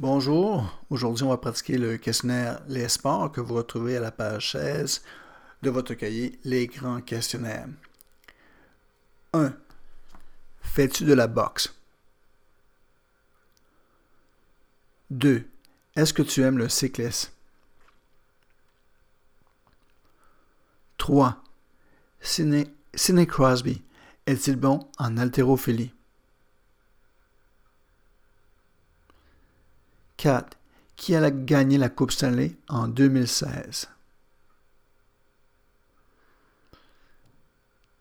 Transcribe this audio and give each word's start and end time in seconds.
Bonjour, 0.00 0.64
aujourd'hui 0.90 1.24
on 1.24 1.30
va 1.30 1.38
pratiquer 1.38 1.76
le 1.76 1.96
questionnaire 1.96 2.62
Les 2.68 2.88
sports 2.88 3.32
que 3.32 3.40
vous 3.40 3.54
retrouvez 3.54 3.96
à 3.96 4.00
la 4.00 4.12
page 4.12 4.52
16 4.52 5.02
de 5.62 5.70
votre 5.70 5.94
cahier 5.94 6.38
Les 6.44 6.68
grands 6.68 7.00
questionnaires. 7.00 7.66
1. 9.32 9.52
Fais-tu 10.60 11.02
de 11.02 11.14
la 11.14 11.26
boxe? 11.26 11.74
2. 15.10 15.44
Est-ce 15.96 16.12
que 16.12 16.22
tu 16.22 16.42
aimes 16.42 16.58
le 16.58 16.68
cyclisme? 16.68 17.32
3. 20.98 21.42
Sidney 22.20 23.26
Crosby 23.26 23.82
est-il 24.26 24.54
bon 24.54 24.78
en 24.98 25.16
haltérophilie? 25.16 25.92
4. 30.18 30.56
Qui 30.96 31.14
a 31.14 31.30
gagné 31.30 31.78
la 31.78 31.88
Coupe 31.88 32.10
Stanley 32.10 32.56
en 32.68 32.88
2016? 32.88 33.88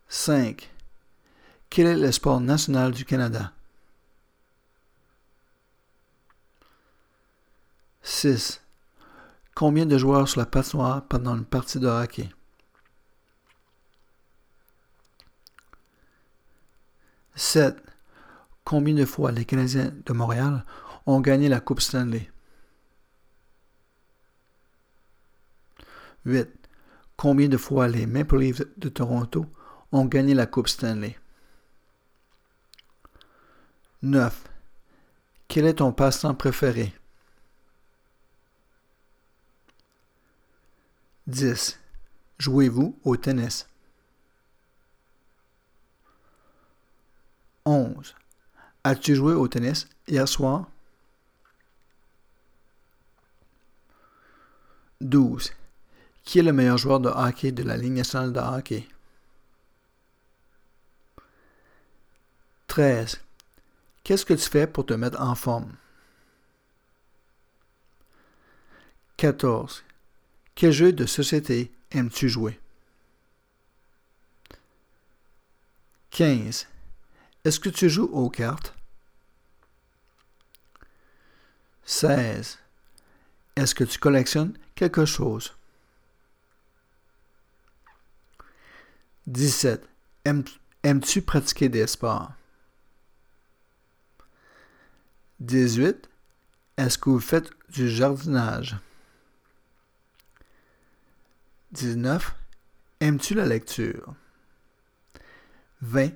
5. 0.09 0.69
Quel 1.69 1.87
est 1.87 1.95
le 1.95 2.11
sport 2.11 2.41
national 2.41 2.91
du 2.91 3.05
Canada? 3.05 3.53
6. 8.01 8.61
Combien 9.53 9.85
de 9.85 9.97
joueurs 9.97 10.27
sur 10.27 10.39
la 10.39 10.45
patinoire 10.45 11.05
pendant 11.05 11.35
une 11.35 11.45
partie 11.45 11.79
de 11.79 11.87
hockey? 11.87 12.29
7. 17.35 17.77
Combien 18.63 18.95
de 18.95 19.05
fois 19.05 19.31
les 19.31 19.45
Canadiens 19.45 19.93
de 20.05 20.13
Montréal 20.13 20.65
ont 21.07 21.21
gagné 21.21 21.49
la 21.49 21.59
Coupe 21.61 21.79
Stanley. 21.79 22.29
8. 26.25 26.49
Combien 27.15 27.47
de 27.47 27.57
fois 27.57 27.87
les 27.87 28.05
Maple 28.05 28.37
Leafs 28.37 28.61
de 28.77 28.89
Toronto 28.89 29.45
ont 29.91 30.05
gagné 30.05 30.33
la 30.33 30.45
Coupe 30.45 30.67
Stanley? 30.67 31.17
9. 34.03 34.43
Quel 35.47 35.65
est 35.65 35.75
ton 35.75 35.93
passe-temps 35.93 36.35
préféré? 36.35 36.93
10. 41.27 41.79
Jouez-vous 42.37 42.99
au 43.03 43.15
tennis? 43.15 43.67
11. 47.65 48.15
As-tu 48.83 49.15
joué 49.15 49.33
au 49.33 49.47
tennis 49.47 49.87
hier 50.07 50.27
soir? 50.27 50.69
12. 55.01 55.51
Qui 56.23 56.39
est 56.39 56.43
le 56.43 56.53
meilleur 56.53 56.77
joueur 56.77 56.99
de 56.99 57.09
hockey 57.09 57.51
de 57.51 57.63
la 57.63 57.77
Ligue 57.77 57.93
nationale 57.93 58.33
de 58.33 58.39
hockey? 58.39 58.87
13. 62.67 63.21
Qu'est-ce 64.03 64.25
que 64.25 64.33
tu 64.33 64.49
fais 64.49 64.67
pour 64.67 64.85
te 64.85 64.93
mettre 64.93 65.21
en 65.21 65.35
forme? 65.35 65.73
14. 69.17 69.83
Quel 70.53 70.71
jeu 70.71 70.93
de 70.93 71.05
société 71.05 71.71
aimes-tu 71.91 72.29
jouer? 72.29 72.59
15. 76.11 76.67
Est-ce 77.43 77.59
que 77.59 77.69
tu 77.69 77.89
joues 77.89 78.09
aux 78.11 78.29
cartes? 78.29 78.73
16. 81.85 82.59
Est-ce 83.57 83.73
que 83.73 83.83
tu 83.83 83.97
collectionnes 83.97 84.55
quelque 84.75 85.05
chose? 85.05 85.57
17. 89.25 89.89
Aimes-tu 90.83 91.23
pratiquer 91.23 91.67
des 91.67 91.87
sports? 91.87 92.31
18. 95.39 96.07
Est-ce 96.77 96.99
que 96.99 97.09
vous 97.09 97.19
faites 97.19 97.49
du 97.69 97.89
jardinage? 97.89 98.77
19. 101.71 102.35
Aimes-tu 102.99 103.33
la 103.33 103.47
lecture? 103.47 104.13
20. 105.81 106.11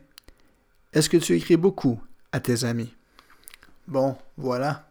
Est-ce 0.93 1.09
que 1.09 1.17
tu 1.17 1.33
écris 1.35 1.57
beaucoup 1.57 1.99
à 2.31 2.39
tes 2.39 2.65
amis? 2.65 2.93
Bon, 3.87 4.15
voilà. 4.37 4.90